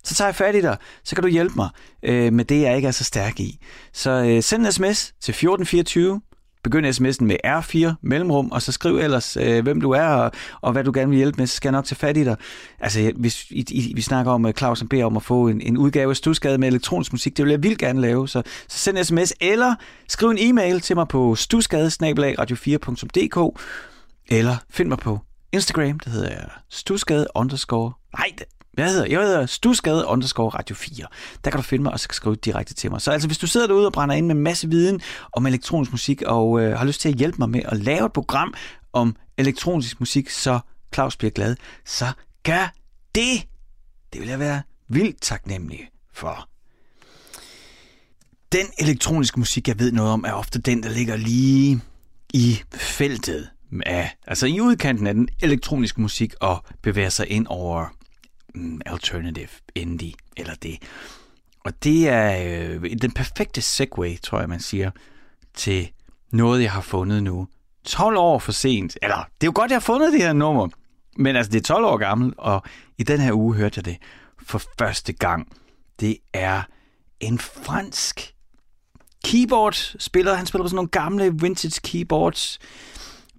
[0.03, 1.69] Så tager jeg fat i dig, så kan du hjælpe mig
[2.03, 3.59] øh, med det, jeg ikke er så stærk i.
[3.93, 6.21] Så øh, send en sms til 1424,
[6.63, 10.31] Begynd sms'en med R4 mellemrum, og så skriv ellers, øh, hvem du er, og,
[10.61, 12.35] og hvad du gerne vil hjælpe med, så skal jeg nok tage fat i dig.
[12.79, 15.77] Altså, hvis I, I, vi snakker om, at Clausen beder om at få en, en
[15.77, 18.97] udgave af Stusgade med elektronisk musik, det vil jeg vildt gerne lave, så, så send
[18.97, 19.75] en sms, eller
[20.07, 23.61] skriv en e-mail til mig på stusgade-radio4.dk,
[24.29, 25.19] eller find mig på
[25.51, 28.31] Instagram, det hedder jeg stusgade underscore, nej,
[28.73, 29.21] hvad hedder jeg?
[29.21, 31.05] Hedder Stusgade underscore Radio 4.
[31.43, 33.01] Der kan du finde mig, og så kan skrive direkte til mig.
[33.01, 35.01] Så altså, hvis du sidder derude og brænder ind med en masse viden
[35.33, 38.13] om elektronisk musik, og øh, har lyst til at hjælpe mig med at lave et
[38.13, 38.53] program
[38.93, 40.59] om elektronisk musik, så
[40.93, 41.55] Claus bliver glad,
[41.85, 42.05] så
[42.43, 42.73] gør
[43.15, 43.47] det.
[44.13, 46.47] Det vil jeg være vildt taknemmelig for.
[48.51, 51.81] Den elektroniske musik, jeg ved noget om, er ofte den, der ligger lige
[52.33, 53.49] i feltet
[53.85, 57.87] af, altså i udkanten af den elektroniske musik og bevæger sig ind over
[58.55, 60.79] mm, alternative indie eller det.
[61.65, 64.91] Og det er øh, den perfekte segue, tror jeg, man siger,
[65.53, 65.91] til
[66.31, 67.47] noget, jeg har fundet nu.
[67.85, 68.97] 12 år for sent.
[69.01, 70.67] Eller, det er jo godt, jeg har fundet det her nummer.
[71.17, 72.63] Men altså, det er 12 år gammelt, og
[72.97, 73.97] i den her uge hørte jeg det
[74.43, 75.47] for første gang.
[75.99, 76.61] Det er
[77.19, 78.33] en fransk
[79.25, 80.33] keyboard-spiller.
[80.33, 82.59] Han spiller på sådan nogle gamle vintage keyboards.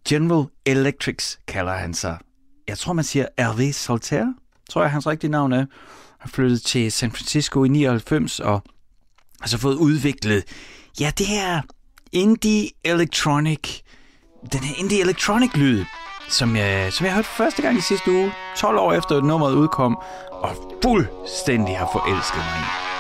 [0.09, 2.19] General Electrics kalder han sig.
[2.69, 4.35] Jeg tror, man siger Hervé Soltaire,
[4.73, 5.67] tror jeg, hans rigtige navn er.
[6.19, 8.63] Han flyttede til San Francisco i 99 og
[9.41, 10.45] har så fået udviklet,
[11.01, 11.63] ja, det her
[12.13, 13.81] indie electronic,
[14.53, 15.85] den her indie electronic lyd,
[16.29, 19.55] som jeg, som jeg hørte første gang i sidste uge, 12 år efter at nummeret
[19.55, 19.99] udkom,
[20.31, 22.92] og fuldstændig har forelsket mig i.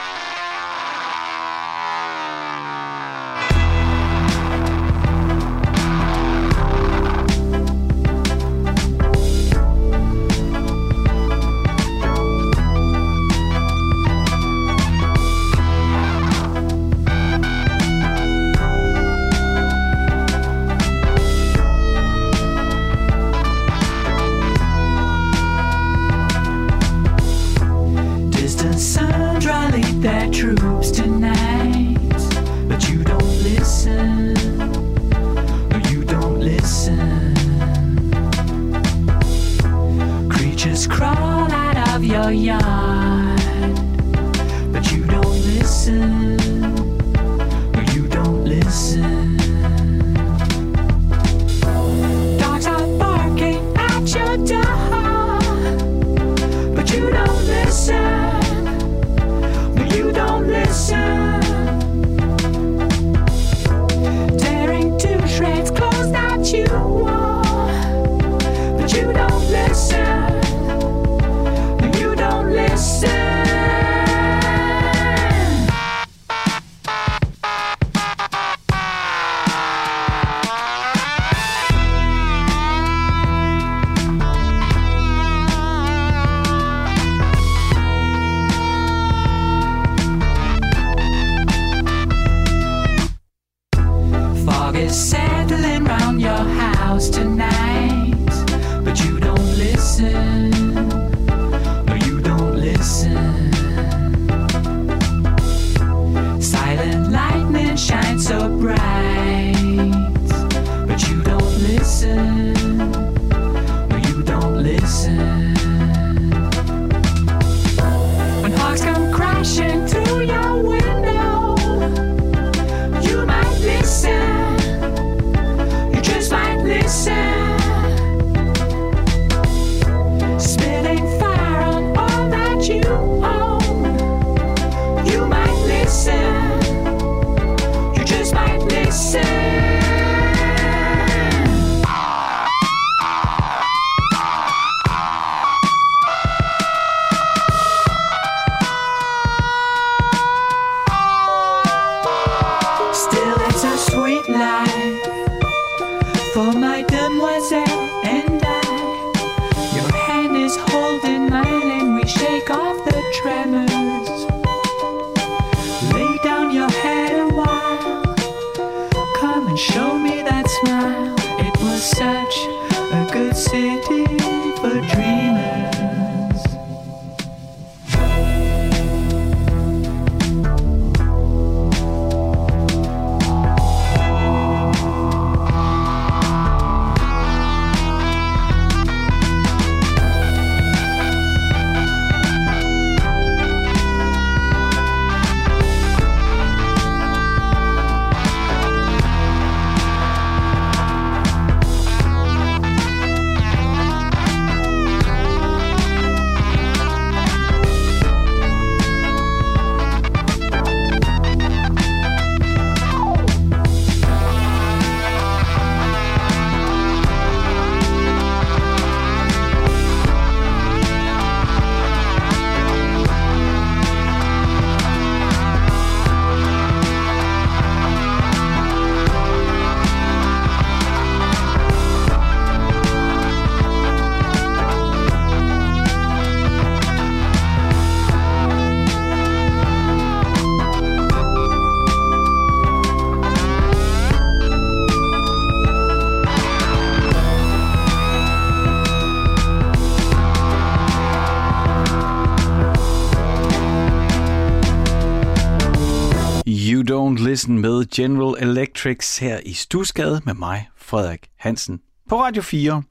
[257.94, 262.82] General Electrics her i Stusgade med mig, Frederik Hansen, på Radio 4,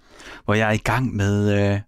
[0.46, 1.80] hvor jeg er i gang med øh,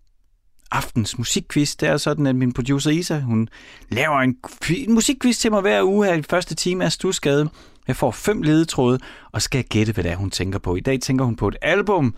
[0.71, 1.75] aftens musikquiz.
[1.75, 3.49] Det er sådan, at min producer Isa, hun
[3.89, 4.35] laver en,
[4.77, 7.49] en musikquiz til mig hver uge her i første time af Stusgade.
[7.87, 8.99] Jeg får fem ledetråde,
[9.31, 10.75] og skal gætte, hvad det er, hun tænker på.
[10.75, 12.15] I dag tænker hun på et album.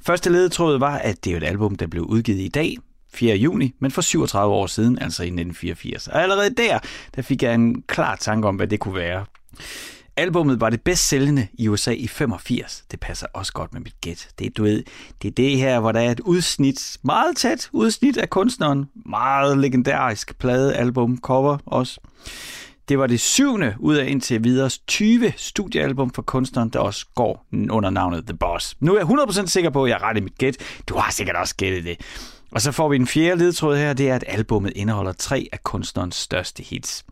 [0.00, 2.76] Første ledetråd var, at det er et album, der blev udgivet i dag,
[3.14, 3.36] 4.
[3.36, 6.08] juni, men for 37 år siden, altså i 1984.
[6.08, 6.78] Og allerede der,
[7.16, 9.24] der fik jeg en klar tanke om, hvad det kunne være.
[10.18, 12.84] Albummet var det bedst sælgende i USA i 85.
[12.90, 14.28] Det passer også godt med mit gæt.
[14.38, 14.82] Det, er, du ved,
[15.22, 18.86] det er det her, hvor der er et udsnit, meget tæt udsnit af kunstneren.
[19.06, 22.00] Meget legendarisk pladealbum, cover også.
[22.88, 27.46] Det var det syvende ud af indtil videre 20 studiealbum for kunstneren, der også går
[27.70, 28.76] under navnet The Boss.
[28.80, 30.56] Nu er jeg 100% sikker på, at jeg er ret i mit gæt.
[30.88, 32.00] Du har sikkert også gættet det.
[32.50, 35.62] Og så får vi en fjerde ledtråd her, det er, at albummet indeholder tre af
[35.62, 37.04] kunstnerens største hits.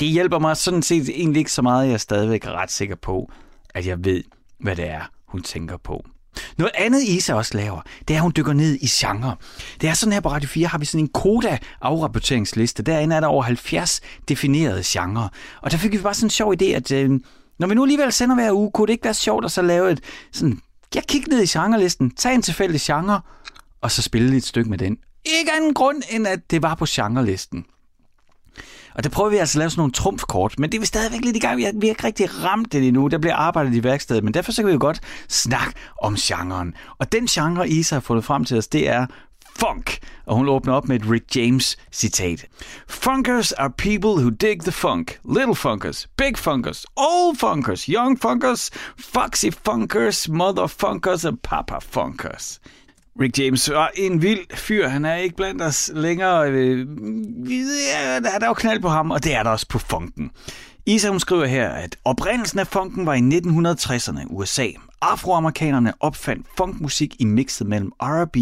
[0.00, 3.30] Det hjælper mig sådan set egentlig ikke så meget, jeg er stadigvæk ret sikker på,
[3.74, 4.24] at jeg ved,
[4.60, 6.04] hvad det er, hun tænker på.
[6.58, 9.36] Noget andet Isa også laver, det er, at hun dykker ned i genre.
[9.80, 12.82] Det er sådan her på Radio 4, har vi sådan en koda-afrapporteringsliste.
[12.82, 15.28] Derinde er der over 70 definerede genre.
[15.62, 17.20] Og der fik vi bare sådan en sjov idé, at øh,
[17.58, 19.90] når vi nu alligevel sender hver uge, kunne det ikke være sjovt at så lave
[19.90, 20.00] et
[20.32, 20.60] sådan,
[20.94, 23.20] jeg kigger ned i genrelisten, tag en tilfældig genre,
[23.80, 24.98] og så spille et stykke med den.
[25.24, 27.64] Ikke anden grund, end at det var på genrelisten.
[28.94, 31.24] Og der prøver vi altså at lave sådan nogle trumfkort, men det er vi stadigvæk
[31.24, 31.56] lidt i gang.
[31.56, 33.08] Vi har, vi har ikke rigtig ramt det endnu.
[33.08, 35.72] Der bliver arbejdet i værkstedet, men derfor så kan vi jo godt snakke
[36.02, 36.74] om genren.
[36.98, 39.06] Og den genre, Isa har fundet frem til os, det er
[39.60, 39.98] funk.
[40.26, 42.46] Og hun åbner op med et Rick James citat.
[42.88, 45.18] Funkers are people who dig the funk.
[45.24, 52.60] Little funkers, big funkers, old funkers, young funkers, foxy funkers, mother funkers and papa funkers.
[53.20, 54.88] Rick James var en vild fyr.
[54.88, 56.50] Han er ikke blandt os længere.
[56.50, 56.78] Øh,
[57.50, 60.30] ja, der er der jo knald på ham, og det er der også på funken.
[60.86, 64.66] Isa hun skriver her, at oprindelsen af funken var i 1960'erne i USA.
[65.00, 68.36] Afroamerikanerne opfandt funkmusik i mixet mellem R&B,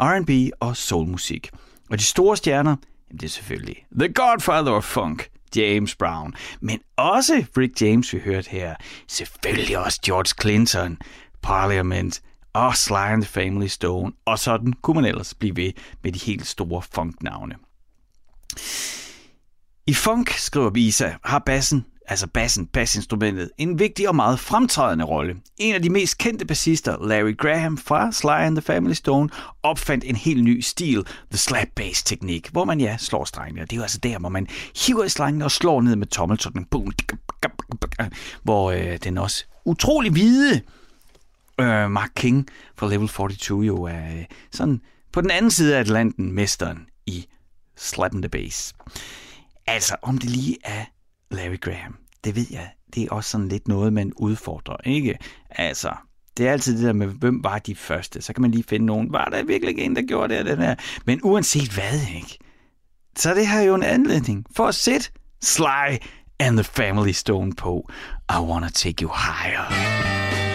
[0.00, 1.50] R&B og soulmusik.
[1.90, 2.76] Og de store stjerner,
[3.12, 6.34] det er selvfølgelig The Godfather of Funk, James Brown.
[6.60, 8.74] Men også Rick James, vi hørte her.
[9.08, 10.98] Selvfølgelig også George Clinton,
[11.42, 12.22] Parliament,
[12.52, 15.72] og Sly and the Family Stone, og sådan kunne man ellers blive ved
[16.02, 17.54] med de helt store funknavne.
[19.86, 25.36] I funk, skriver Bisa, har bassen, altså bassen, bassinstrumentet, en vigtig og meget fremtrædende rolle.
[25.56, 29.28] En af de mest kendte bassister, Larry Graham fra Sly and the Family Stone,
[29.62, 33.62] opfandt en helt ny stil, the slap bass teknik, hvor man ja, slår strengene.
[33.62, 34.46] Det er jo altså der, hvor man
[34.86, 36.92] hiver i slangene og slår ned med tommeltotten, boom,
[38.42, 40.60] hvor øh, den også utrolig hvide
[41.60, 42.46] øh, Mark King
[42.76, 44.80] fra Level 42 jo er øh, sådan
[45.12, 47.26] på den anden side af Atlanten mesteren i
[47.76, 48.74] Slapping the Bass.
[49.66, 50.84] Altså, om det lige er
[51.30, 55.18] Larry Graham, det ved jeg, det er også sådan lidt noget, man udfordrer, ikke?
[55.50, 55.92] Altså,
[56.36, 58.22] det er altid det der med, hvem var de første?
[58.22, 59.12] Så kan man lige finde nogen.
[59.12, 60.74] Var der virkelig en, der gjorde det den her?
[61.06, 62.38] Men uanset hvad, ikke?
[63.16, 65.10] Så det her jo en anledning for at sætte
[65.42, 65.96] Sly
[66.38, 67.90] and the Family Stone på.
[68.30, 70.49] I wanna take you higher.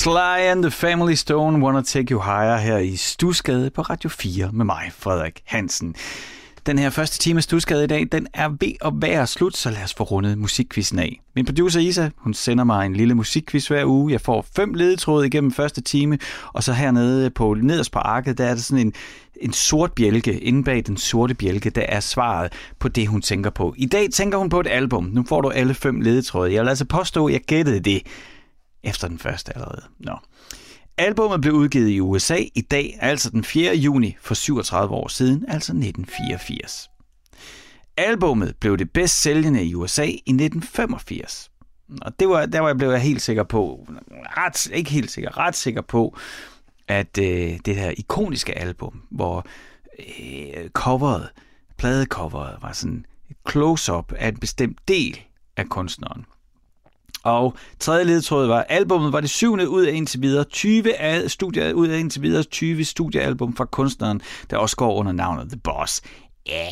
[0.00, 4.50] Sly and the Family Stone, Wanna Take You Higher her i Stusgade på Radio 4
[4.52, 5.94] med mig, Frederik Hansen.
[6.66, 9.70] Den her første time af Stusgade i dag, den er ved at være slut, så
[9.70, 11.20] lad os få rundet musikquizzen af.
[11.36, 14.12] Min producer Isa, hun sender mig en lille musikquiz hver uge.
[14.12, 16.18] Jeg får fem ledetråde igennem første time,
[16.52, 18.92] og så hernede på nederst på arket, der er der sådan en,
[19.40, 20.40] en sort bjælke.
[20.40, 23.74] Inde bag den sorte bjælke, der er svaret på det, hun tænker på.
[23.76, 25.10] I dag tænker hun på et album.
[25.12, 26.52] Nu får du alle fem ledetråde.
[26.52, 28.02] Jeg vil altså påstå, at jeg gættede det
[28.84, 29.82] efter den første allerede.
[29.98, 30.18] Nå.
[30.98, 33.74] Albummet blev udgivet i USA i dag, altså den 4.
[33.74, 36.90] juni for 37 år siden, altså 1984.
[37.96, 41.50] Albummet blev det bedst sælgende i USA i 1985.
[42.02, 43.88] Og det var, der var jeg blev helt sikker på,
[44.36, 46.16] ret, ikke helt sikker, ret sikker på,
[46.88, 49.46] at øh, det her ikoniske album, hvor
[49.98, 51.28] øh, coveret,
[51.76, 55.20] pladecoveret var sådan et close-up af en bestemt del
[55.56, 56.24] af kunstneren.
[57.24, 61.72] Og tredje ledetråd var, albummet var det syvende ud af indtil videre 20 af studier
[61.72, 66.02] ud af indtil videre 20 studiealbum fra kunstneren, der også går under navnet The Boss.
[66.46, 66.68] Ja,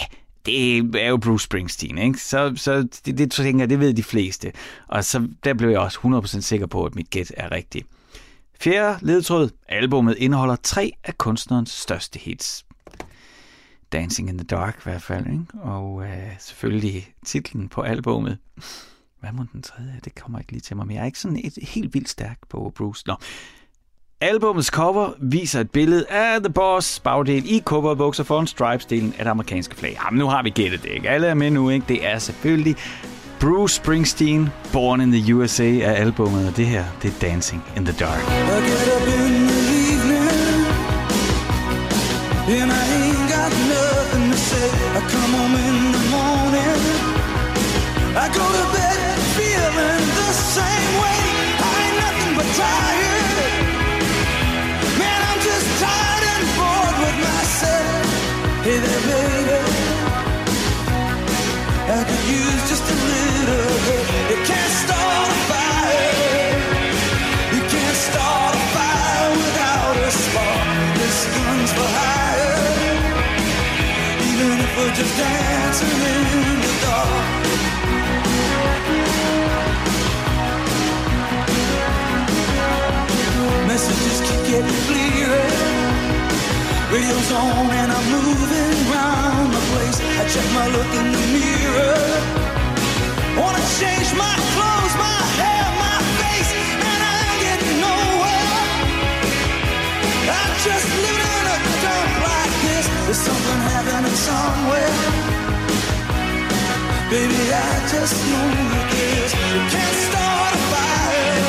[0.46, 2.18] det er jo Bruce Springsteen, ikke?
[2.18, 4.52] Så, så det, det tænker jeg, det ved de fleste.
[4.86, 7.86] Og så der blev jeg også 100% sikker på, at mit gæt er rigtigt.
[8.60, 9.50] Fjerde ledetråd.
[9.68, 12.64] Albummet indeholder tre af kunstnerens største hits.
[13.92, 15.44] Dancing in the Dark i hvert fald, ikke?
[15.62, 18.38] Og øh, selvfølgelig titlen på albummet.
[19.20, 20.00] Hvad må den tredje?
[20.04, 22.38] Det kommer ikke lige til mig, men jeg er ikke sådan et, helt vildt stærk
[22.48, 23.04] på Bruce.
[23.06, 23.14] Nå.
[24.20, 29.30] Albumets cover viser et billede af The Boss bagdel i coverbukser foran stripes-delen af det
[29.30, 29.98] amerikanske flag.
[30.04, 31.08] Jamen, nu har vi gættet det, ikke?
[31.08, 31.86] Alle er med nu, ikke?
[31.88, 32.76] Det er selvfølgelig
[33.40, 37.84] Bruce Springsteen, Born in the USA er albummet, og det her, det er Dancing in
[37.84, 38.20] the Dark.
[38.20, 40.28] I get up in the evening
[42.62, 42.87] and I
[74.98, 77.08] just dancing in the dark.
[83.68, 85.46] Messages keep getting clearer.
[86.90, 89.98] Radio's on and I'm moving round the place.
[90.18, 91.98] I check my look in the mirror.
[93.38, 95.27] Wanna change my clothes, my
[103.08, 104.92] There's something happening somewhere.
[107.08, 109.32] Baby, I just know it is.
[109.32, 111.40] You can't start a fire.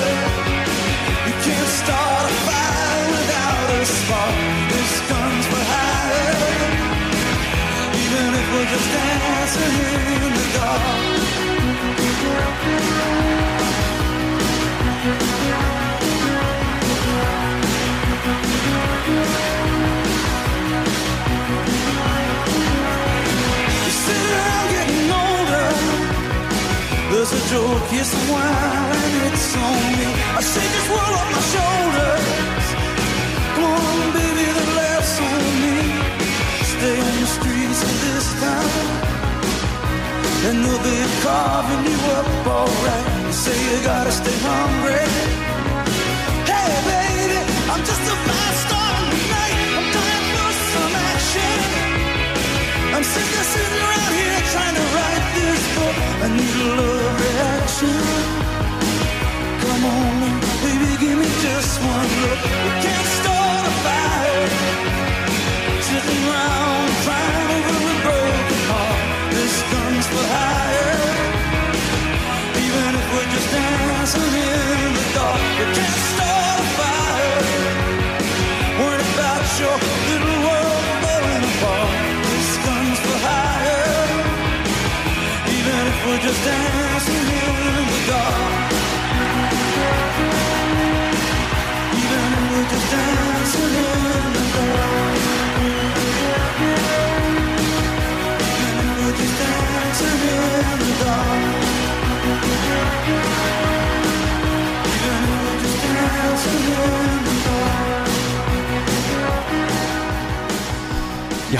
[1.27, 4.35] You can't start a fire without a spark.
[4.71, 6.63] This gun's for hire.
[8.03, 9.75] Even if we're just dancing
[10.15, 11.19] in the dark.
[27.91, 30.07] Yes, and it's on me.
[30.37, 32.67] I shake this world off my shoulders.
[33.55, 35.75] Come on, baby, the laughs on me.
[36.73, 38.71] Stay on the streets of this town,
[40.47, 43.33] and they'll be carving you up alright.
[43.33, 45.58] Say you gotta stay hungry.
[52.99, 55.95] I'm sick of sitting around here trying to write this book.
[56.19, 57.95] I need a love reaction.
[59.63, 60.15] Come on,
[60.63, 62.41] baby, give me just one look.
[62.43, 64.47] We can't start a fire.
[65.79, 66.68] Sitting around
[86.29, 86.88] just dancing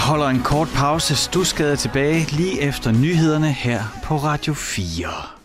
[0.00, 1.16] Jeg holder en kort pause.
[1.16, 5.39] Stusgade tilbage lige efter nyhederne her på Radio 4.